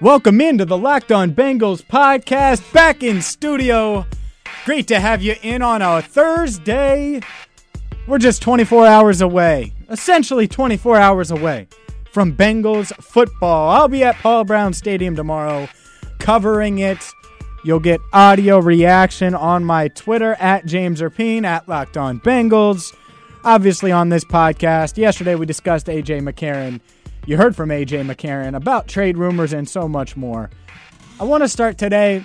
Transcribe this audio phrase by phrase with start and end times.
[0.00, 4.06] Welcome into the Locked On Bengals podcast, back in studio.
[4.64, 7.20] Great to have you in on a Thursday.
[8.06, 11.68] We're just 24 hours away, essentially 24 hours away
[12.12, 13.68] from Bengals football.
[13.68, 15.68] I'll be at Paul Brown Stadium tomorrow
[16.18, 17.04] covering it.
[17.62, 22.96] You'll get audio reaction on my Twitter at James Rapien at Locked On Bengals.
[23.44, 26.80] Obviously, on this podcast, yesterday we discussed AJ McCarron.
[27.26, 30.50] You heard from AJ McCarron about trade rumors and so much more.
[31.20, 32.24] I want to start today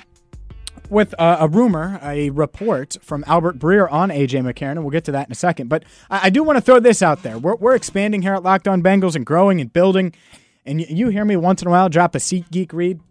[0.89, 5.03] with a, a, rumor, a report from Albert Breer on AJ McCarron, and we'll get
[5.05, 5.67] to that in a second.
[5.67, 7.37] But I, I do want to throw this out there.
[7.37, 10.13] We're, we're expanding here at Locked On Bengals and growing and building.
[10.65, 13.01] And you, you hear me once in a while drop a SeatGeek read.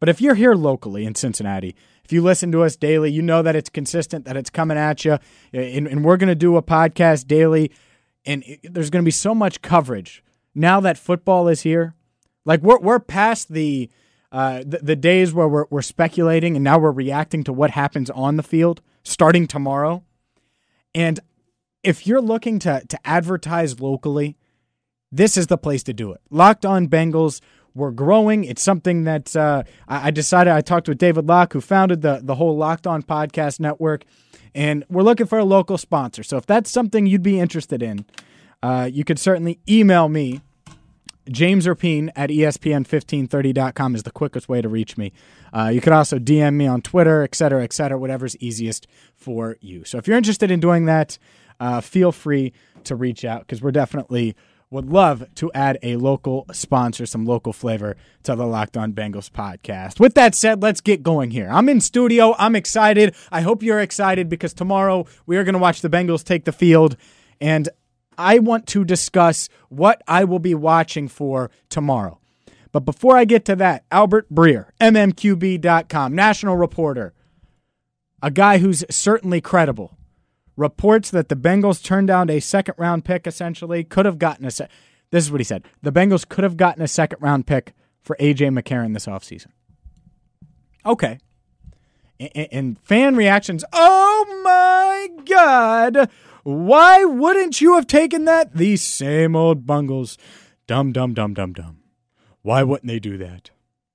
[0.00, 3.42] But if you're here locally in Cincinnati, if you listen to us daily, you know
[3.42, 5.18] that it's consistent, that it's coming at you.
[5.52, 7.70] And, and we're going to do a podcast daily.
[8.24, 10.22] And it, there's going to be so much coverage
[10.58, 11.94] now that football is here.
[12.44, 13.90] Like we're, we're past the,
[14.32, 18.10] uh, the, the days where we're, we're speculating and now we're reacting to what happens
[18.10, 20.04] on the field starting tomorrow.
[20.94, 21.20] And
[21.82, 24.36] if you're looking to, to advertise locally,
[25.12, 26.20] this is the place to do it.
[26.30, 27.40] Locked on Bengals
[27.78, 28.44] we're growing.
[28.44, 30.52] It's something that uh, I, decided.
[30.52, 34.04] I talked with David Locke, who founded the the whole Locked On Podcast Network,
[34.54, 36.22] and we're looking for a local sponsor.
[36.22, 38.04] So if that's something you'd be interested in,
[38.62, 40.42] uh, you could certainly email me.
[41.30, 45.12] James Rapien at ESPN1530.com is the quickest way to reach me.
[45.52, 49.56] Uh, you could also DM me on Twitter, et cetera, et cetera, whatever's easiest for
[49.60, 49.84] you.
[49.84, 51.18] So if you're interested in doing that,
[51.60, 52.52] uh, feel free
[52.84, 54.36] to reach out because we're definitely
[54.70, 59.30] would love to add a local sponsor, some local flavor to the Locked On Bengals
[59.30, 59.98] podcast.
[59.98, 61.48] With that said, let's get going here.
[61.50, 62.34] I'm in studio.
[62.38, 63.14] I'm excited.
[63.32, 66.52] I hope you're excited because tomorrow we are going to watch the Bengals take the
[66.52, 66.96] field.
[67.40, 67.68] And
[68.18, 72.18] I want to discuss what I will be watching for tomorrow.
[72.72, 77.14] But before I get to that, Albert Breer, MMQB.com, national reporter,
[78.22, 79.96] a guy who's certainly credible
[80.56, 84.48] reports that the Bengals turned down a second round pick essentially could have gotten a
[85.10, 88.16] this is what he said the Bengals could have gotten a second round pick for
[88.16, 89.52] AJ McCarron this offseason.
[90.84, 91.18] Okay.
[92.18, 96.10] And fan reactions, oh my God,
[96.44, 98.54] why wouldn't you have taken that?
[98.54, 100.16] These same old bungles.
[100.66, 101.78] Dumb, dumb, dumb, dumb, dumb.
[102.42, 103.50] Why wouldn't they do that?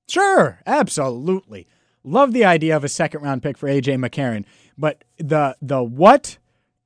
[0.08, 1.68] Sure, absolutely.
[2.04, 4.46] Love the idea of a second round pick for AJ McCarron,
[4.78, 6.38] but the the what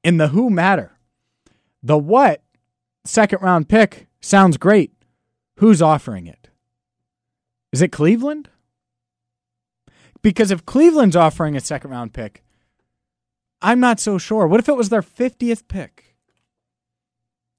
[0.04, 0.98] and the who matter.
[1.82, 2.44] The what
[3.06, 4.92] second round pick sounds great.
[5.58, 6.50] Who's offering it?
[7.72, 8.50] Is it Cleveland?
[10.22, 12.44] Because if Cleveland's offering a second round pick,
[13.62, 14.48] I'm not so sure.
[14.48, 16.16] What if it was their 50th pick?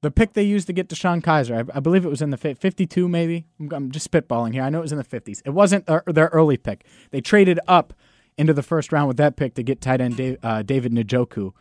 [0.01, 1.69] The pick they used to get DeShone Kizer.
[1.69, 3.47] I, I believe it was in the 52, maybe.
[3.59, 4.63] I'm, I'm, just spitballing here.
[4.63, 5.43] I know it was in the 50s.
[5.45, 6.85] It wasn't their, their, early pick.
[7.11, 7.93] They traded up
[8.37, 11.53] into the first round with that pick to get tight end Dave, uh, David Njoku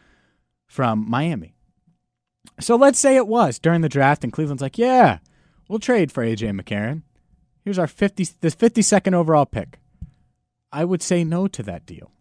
[0.67, 1.55] from Miami.
[2.59, 5.17] So let's say it was during the draft, and Cleveland's like, yeah,
[5.67, 7.01] we'll trade for AJ McCarron.
[7.63, 9.79] Here's our 50, the 52nd overall pick.
[10.71, 12.11] I would say no to that deal.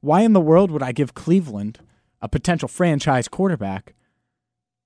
[0.00, 1.80] Why in the world would I give Cleveland
[2.20, 3.94] a potential franchise quarterback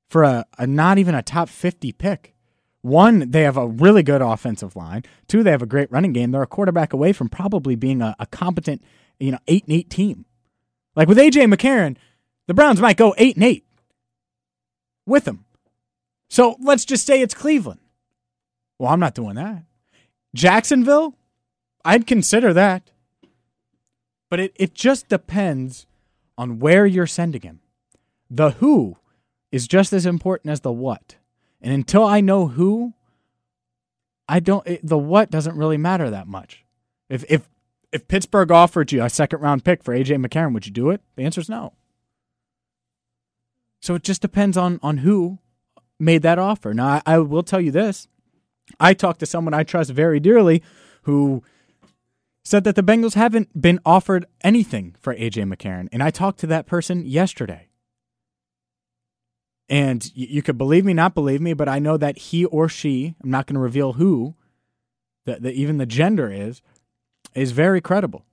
[0.08, 2.34] for a, a not even a top 50 pick?
[2.80, 5.04] One, they have a really good offensive line.
[5.28, 6.32] Two, they have a great running game.
[6.32, 8.82] They're a quarterback away from probably being a, a competent,
[9.20, 10.24] you know, eight and eight team.
[10.96, 11.96] Like with AJ McCarron,
[12.46, 13.64] the Browns might go 8 and 8
[15.06, 15.44] with him.
[16.28, 17.80] So let's just say it's Cleveland.
[18.78, 19.64] Well, I'm not doing that.
[20.34, 21.14] Jacksonville,
[21.84, 22.90] I'd consider that.
[24.32, 25.86] But it, it just depends
[26.38, 27.60] on where you're sending him.
[28.30, 28.96] The who
[29.50, 31.16] is just as important as the what.
[31.60, 32.94] And until I know who,
[34.26, 36.64] I don't it, the what doesn't really matter that much.
[37.10, 37.50] If if
[37.92, 41.02] if Pittsburgh offered you a second round pick for AJ McCarron, would you do it?
[41.14, 41.74] The answer is no.
[43.82, 45.40] So it just depends on on who
[46.00, 46.72] made that offer.
[46.72, 48.08] Now, I, I will tell you this:
[48.80, 50.62] I talked to someone I trust very dearly
[51.02, 51.42] who
[52.44, 56.46] said that the Bengals haven't been offered anything for AJ McCarron, and I talked to
[56.48, 57.68] that person yesterday.
[59.68, 63.14] And you could believe me, not believe me, but I know that he or she,
[63.22, 64.34] I'm not going to reveal who,
[65.24, 66.62] that even the gender is
[67.34, 68.26] is very credible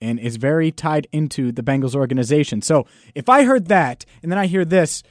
[0.00, 2.62] and is very tied into the Bengals organization.
[2.62, 5.02] So if I heard that and then I hear this,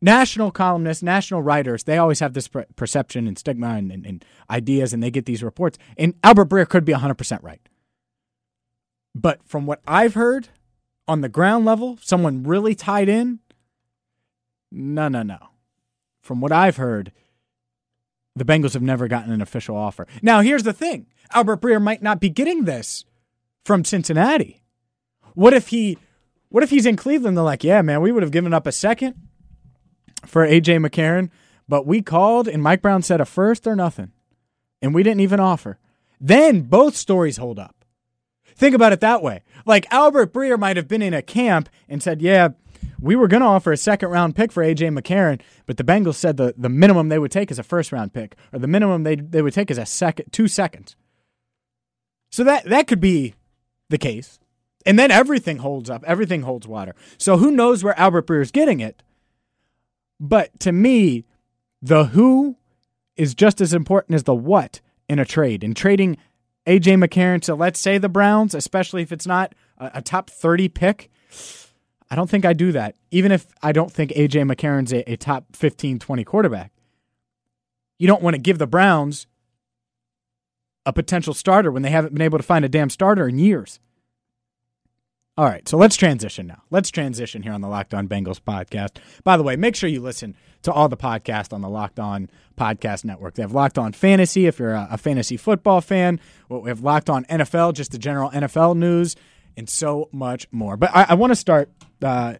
[0.00, 4.24] national columnists, national writers, they always have this per- perception and stigma and, and, and,
[4.50, 5.78] ideas, and they get these reports.
[5.96, 7.60] And Albert Breer could be 100% right.
[9.14, 10.48] But from what I've heard
[11.06, 13.40] on the ground level, someone really tied in,
[14.70, 15.38] no, no, no.
[16.20, 17.12] From what I've heard,
[18.36, 20.06] the Bengals have never gotten an official offer.
[20.22, 23.04] Now, here's the thing Albert Breer might not be getting this
[23.64, 24.62] from Cincinnati.
[25.34, 25.98] What if he
[26.50, 27.36] what if he's in Cleveland?
[27.36, 29.27] They're like, yeah, man, we would have given up a second
[30.26, 31.30] for AJ McCarron,
[31.68, 34.12] but we called and Mike Brown said a first or nothing.
[34.80, 35.78] And we didn't even offer.
[36.20, 37.84] Then both stories hold up.
[38.54, 39.42] Think about it that way.
[39.66, 42.50] Like Albert Breer might have been in a camp and said, yeah,
[43.00, 46.16] we were going to offer a second round pick for AJ McCarron, but the Bengals
[46.16, 49.04] said the, the minimum they would take is a first round pick, or the minimum
[49.04, 50.96] they, they would take is a second, two seconds.
[52.30, 53.34] So that, that could be
[53.88, 54.40] the case.
[54.84, 56.94] And then everything holds up, everything holds water.
[57.16, 59.02] So who knows where Albert Breer is getting it?
[60.20, 61.24] But to me,
[61.80, 62.56] the who
[63.16, 65.64] is just as important as the what in a trade.
[65.64, 66.16] In trading
[66.66, 70.68] AJ McCarron to, let's say, the Browns, especially if it's not a, a top 30
[70.68, 71.10] pick,
[72.10, 75.16] I don't think I do that, even if I don't think AJ McCarron's a, a
[75.16, 76.72] top 15, 20 quarterback.
[77.98, 79.26] You don't want to give the Browns
[80.86, 83.80] a potential starter when they haven't been able to find a damn starter in years.
[85.38, 86.64] All right, so let's transition now.
[86.68, 88.98] Let's transition here on the Locked On Bengals podcast.
[89.22, 92.28] By the way, make sure you listen to all the podcasts on the Locked On
[92.56, 93.34] Podcast Network.
[93.34, 96.18] They have Locked On Fantasy if you're a, fantasy football fan.
[96.48, 99.14] We have Locked On NFL, just the general NFL news,
[99.56, 100.76] and so much more.
[100.76, 101.70] But I, I want to start
[102.02, 102.34] uh,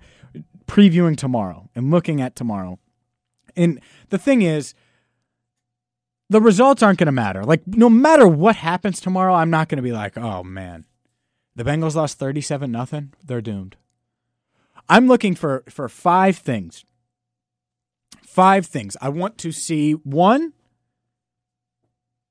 [0.67, 2.81] previewing tomorrow and looking at tomorrow.
[3.55, 4.75] And the thing is,
[6.31, 7.45] the results aren't going to matter.
[7.45, 10.85] Like, no matter what happens tomorrow, I'm not going to be like, oh man
[11.59, 13.13] the Bengals lost 37 nothing.
[13.25, 13.77] They're doomed.
[14.89, 16.85] I'm looking for for five things.
[18.25, 18.97] Five things.
[19.01, 20.53] I want to see one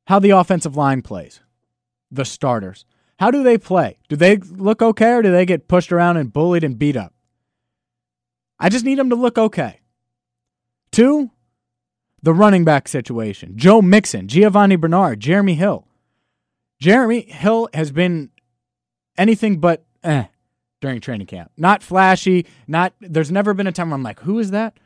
[0.06, 1.42] how the offensive line plays.
[2.10, 2.86] The starters.
[3.20, 3.98] How do they play?
[4.08, 7.14] Do they look okay or do they get pushed around and bullied and beat up?
[8.58, 9.82] I just need them to look okay.
[10.90, 11.32] Two,
[12.24, 13.58] the running back situation.
[13.58, 15.86] Joe Mixon, Giovanni Bernard, Jeremy Hill.
[16.80, 18.30] Jeremy Hill has been
[19.18, 20.26] anything but eh
[20.80, 21.52] during training camp.
[21.58, 24.78] Not flashy, not there's never been a time where I'm like, who is that?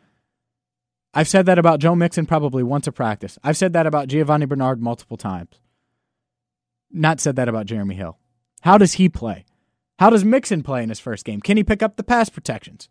[1.14, 3.38] I've said that about Joe Mixon probably once a practice.
[3.44, 5.60] I've said that about Giovanni Bernard multiple times.
[6.90, 8.18] Not said that about Jeremy Hill.
[8.62, 9.46] How does he play?
[10.00, 11.42] How does Mixon play in his first game?
[11.42, 12.90] Can he pick up the pass protections?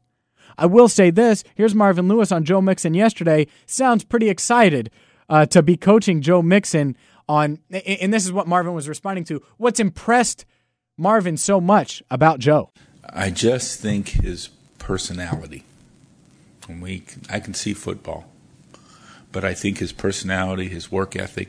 [0.59, 3.47] I will say this here's Marvin Lewis on Joe Mixon yesterday.
[3.67, 4.91] Sounds pretty excited
[5.29, 6.97] uh, to be coaching Joe Mixon
[7.29, 9.41] on, and this is what Marvin was responding to.
[9.57, 10.45] What's impressed
[11.01, 12.71] Marvin so much about Joe?
[13.09, 14.49] I just think his
[14.79, 15.65] personality.
[16.69, 18.27] And we, I can see football,
[19.33, 21.49] but I think his personality, his work ethic,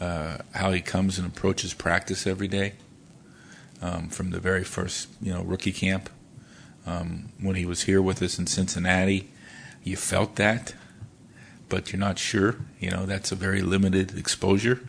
[0.00, 2.74] uh, how he comes and approaches practice every day,
[3.82, 6.08] um, from the very first, you know, rookie camp,
[6.86, 9.28] um, when he was here with us in Cincinnati,
[9.82, 10.74] you felt that,
[11.68, 12.56] but you're not sure.
[12.78, 14.80] You know, that's a very limited exposure.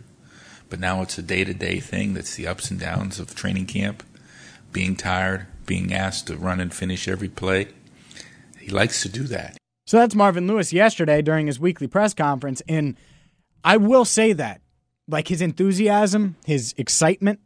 [0.70, 3.66] But now it's a day to day thing that's the ups and downs of training
[3.66, 4.02] camp,
[4.72, 7.68] being tired, being asked to run and finish every play.
[8.58, 9.56] He likes to do that.
[9.86, 12.62] So that's Marvin Lewis yesterday during his weekly press conference.
[12.68, 12.96] And
[13.64, 14.60] I will say that,
[15.08, 17.40] like his enthusiasm, his excitement,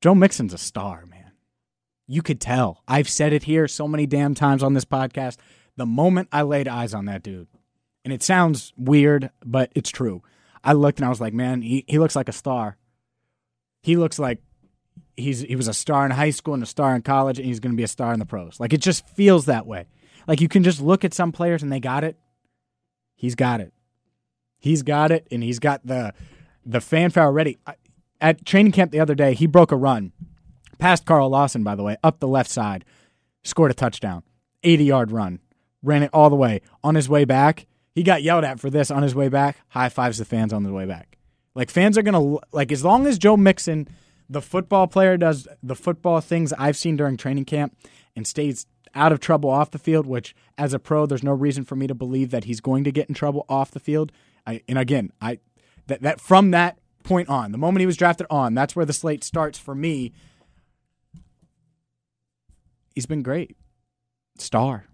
[0.00, 1.30] Joe Mixon's a star, man.
[2.08, 2.82] You could tell.
[2.88, 5.36] I've said it here so many damn times on this podcast.
[5.76, 7.48] The moment I laid eyes on that dude,
[8.04, 10.22] and it sounds weird, but it's true.
[10.64, 12.76] I looked and I was like, man, he, he looks like a star.
[13.82, 14.40] He looks like
[15.16, 17.60] he's he was a star in high school and a star in college, and he's
[17.60, 18.58] going to be a star in the pros.
[18.58, 19.86] Like it just feels that way.
[20.26, 22.16] Like you can just look at some players and they got it.
[23.14, 23.72] He's got it.
[24.58, 26.14] He's got it, and he's got the
[26.64, 27.58] the fanfare already.
[28.20, 30.12] At training camp the other day, he broke a run
[30.78, 32.84] past Carl Lawson, by the way, up the left side,
[33.42, 34.22] scored a touchdown,
[34.62, 35.40] 80 yard run,
[35.82, 36.60] ran it all the way.
[36.82, 39.56] On his way back, he got yelled at for this on his way back.
[39.68, 41.18] High fives the fans on the way back.
[41.54, 43.88] Like fans are gonna like as long as Joe Mixon,
[44.28, 47.76] the football player, does the football things I've seen during training camp
[48.16, 50.06] and stays out of trouble off the field.
[50.06, 52.92] Which as a pro, there's no reason for me to believe that he's going to
[52.92, 54.10] get in trouble off the field.
[54.46, 55.38] I, and again, I
[55.86, 58.92] that that from that point on, the moment he was drafted on, that's where the
[58.92, 60.12] slate starts for me.
[62.94, 63.56] He's been great,
[64.38, 64.86] star.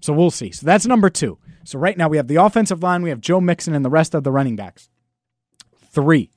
[0.00, 0.50] So we'll see.
[0.50, 1.38] So that's number two.
[1.64, 4.14] So right now we have the offensive line, we have Joe Mixon, and the rest
[4.14, 4.88] of the running backs.
[5.90, 6.30] Three,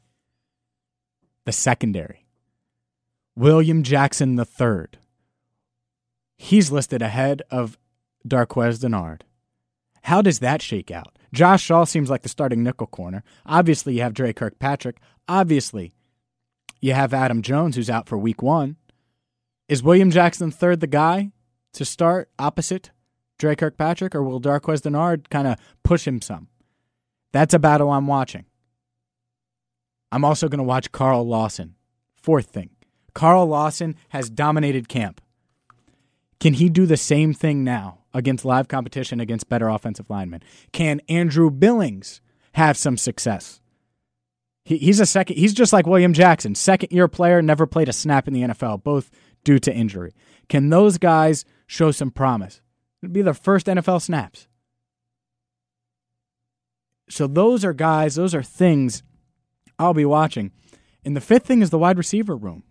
[1.45, 2.25] the secondary.
[3.35, 4.97] William Jackson the third.
[6.37, 7.77] He's listed ahead of
[8.27, 9.21] Darqueze Dennard.
[10.03, 11.17] How does that shake out?
[11.33, 13.23] Josh Shaw seems like the starting nickel corner.
[13.45, 14.99] Obviously, you have Dre Kirkpatrick.
[15.27, 15.93] Obviously,
[16.81, 18.75] you have Adam Jones, who's out for week one.
[19.69, 21.31] Is William Jackson III the guy
[21.73, 22.91] to start opposite
[23.41, 26.47] Dre Kirkpatrick, or will Darqueze Dennard kind of push him some?
[27.33, 28.45] That's a battle I'm watching.
[30.11, 31.73] I'm also going to watch Carl Lawson.
[32.13, 32.69] Fourth thing
[33.15, 35.21] Carl Lawson has dominated camp.
[36.39, 40.43] Can he do the same thing now against live competition against better offensive linemen?
[40.71, 42.21] Can Andrew Billings
[42.53, 43.59] have some success?
[44.63, 45.37] He, he's a second.
[45.37, 48.83] He's just like William Jackson, second year player, never played a snap in the NFL,
[48.83, 49.09] both
[49.43, 50.13] due to injury.
[50.47, 52.61] Can those guys show some promise?
[53.01, 54.47] It'd be their first NFL snaps.
[57.09, 58.15] So those are guys.
[58.15, 59.03] Those are things
[59.77, 60.51] I'll be watching.
[61.03, 62.63] And the fifth thing is the wide receiver room.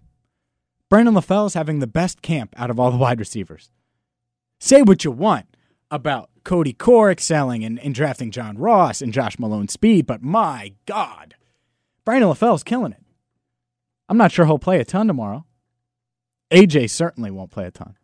[0.88, 3.70] Brandon LaFell is having the best camp out of all the wide receivers.
[4.58, 5.46] Say what you want
[5.90, 10.74] about Cody Core excelling and, and drafting John Ross and Josh Malone speed, but my
[10.86, 11.34] God,
[12.04, 13.02] Brandon LaFell's killing it.
[14.08, 15.44] I'm not sure he'll play a ton tomorrow.
[16.50, 17.94] AJ certainly won't play a ton.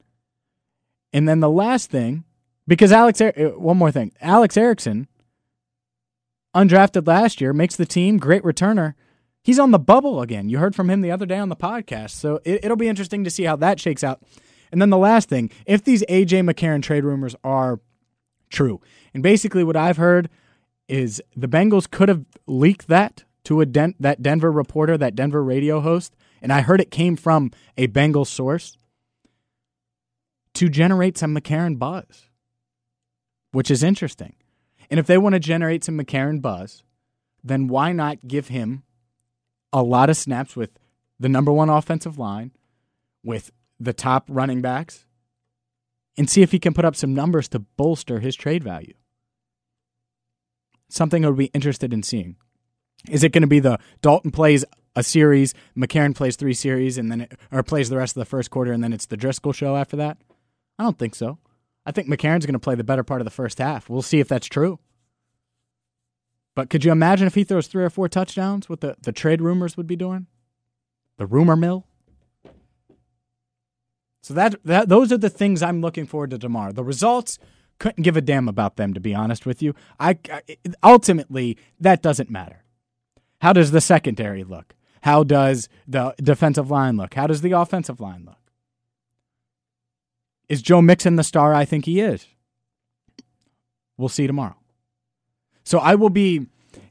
[1.16, 2.24] And then the last thing,
[2.68, 5.08] because Alex, uh, one more thing, Alex Erickson,
[6.54, 8.92] undrafted last year, makes the team, great returner.
[9.42, 10.50] He's on the bubble again.
[10.50, 12.10] You heard from him the other day on the podcast.
[12.10, 14.22] So it, it'll be interesting to see how that shakes out.
[14.70, 17.80] And then the last thing, if these AJ McCarron trade rumors are
[18.50, 18.82] true,
[19.14, 20.28] and basically what I've heard
[20.86, 25.42] is the Bengals could have leaked that to a Den- that Denver reporter, that Denver
[25.42, 28.76] radio host, and I heard it came from a Bengals source
[30.56, 32.30] to generate some McCarron buzz,
[33.52, 34.34] which is interesting.
[34.90, 36.82] And if they want to generate some McCarron buzz,
[37.44, 38.82] then why not give him
[39.72, 40.70] a lot of snaps with
[41.20, 42.52] the number one offensive line,
[43.22, 45.06] with the top running backs,
[46.16, 48.94] and see if he can put up some numbers to bolster his trade value?
[50.88, 52.36] Something I would be interested in seeing.
[53.10, 57.10] Is it going to be the Dalton plays a series, McCarron plays three series, and
[57.10, 59.54] then it, or plays the rest of the first quarter, and then it's the Driskel
[59.54, 60.16] show after that?
[60.78, 61.38] I don't think so.
[61.84, 63.88] I think McCarron's going to play the better part of the first half.
[63.88, 64.78] We'll see if that's true.
[66.54, 69.40] But could you imagine if he throws three or four touchdowns, what the, the trade
[69.40, 70.26] rumors would be doing?
[71.18, 71.86] The rumor mill?
[74.22, 76.72] So that, that those are the things I'm looking forward to tomorrow.
[76.72, 77.38] The results
[77.78, 79.74] couldn't give a damn about them to be honest with you.
[80.00, 80.42] I, I
[80.82, 82.64] ultimately that doesn't matter.
[83.40, 84.74] How does the secondary look?
[85.02, 87.14] How does the defensive line look?
[87.14, 88.45] How does the offensive line look?
[90.48, 92.26] Is Joe Mixon the star I think he is?
[93.96, 94.56] We'll see tomorrow.
[95.64, 96.46] So I will be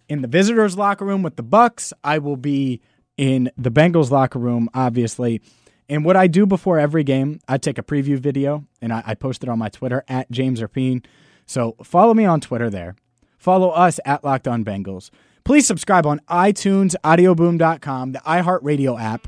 [0.09, 1.93] in the visitors' locker room with the Bucs.
[2.03, 2.81] I will be
[3.17, 5.41] in the Bengals' locker room, obviously.
[5.88, 9.15] And what I do before every game, I take a preview video and I, I
[9.15, 11.05] post it on my Twitter at James Rapien.
[11.45, 12.95] So follow me on Twitter there.
[13.38, 15.12] Follow us at Locked On Bengals.
[15.43, 19.27] Please subscribe on iTunes, audioboom.com, the iHeartRadio app.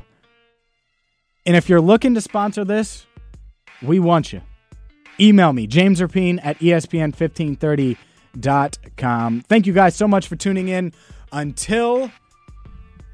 [1.46, 3.06] And if you're looking to sponsor this,
[3.82, 4.40] we want you.
[5.20, 9.40] Email me, James Rapien at ESPN1530.com.
[9.42, 10.92] Thank you guys so much for tuning in.
[11.32, 12.10] Until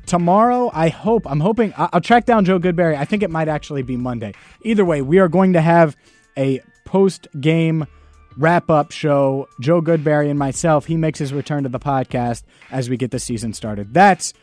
[0.07, 2.97] tomorrow, I hope, I'm hoping, I'll track down Joe Goodberry.
[2.97, 4.33] I think it might actually be Monday.
[4.63, 5.97] Either way, we are going to have
[6.37, 7.87] a post game
[8.37, 9.49] wrap up show.
[9.61, 13.19] Joe Goodberry and myself, he makes his return to the podcast as we get the
[13.19, 13.95] season started.
[13.95, 14.35] That's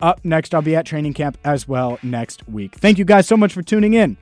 [0.00, 0.54] up next.
[0.54, 2.76] I'll be at training camp as well next week.
[2.76, 4.16] Thank you guys so much for tuning in.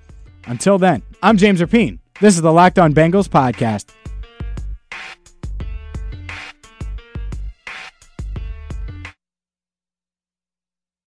[0.47, 1.99] Until then, I'm James Rapien.
[2.21, 3.91] This is the Locked On Bengals podcast.